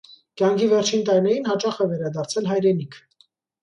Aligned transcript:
Կյանքի 0.41 0.69
վերջին 0.71 1.05
տարիներին 1.11 1.47
հաճախ 1.53 1.79
է 1.87 1.91
վերադարձել 1.95 2.53
հայրենիք։ 2.57 3.03